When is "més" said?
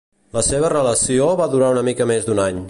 2.15-2.27